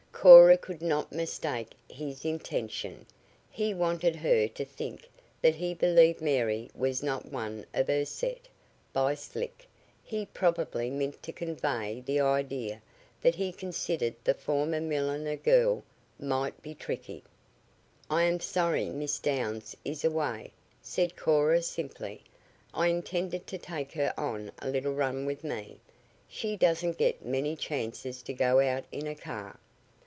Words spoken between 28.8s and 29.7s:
in a car."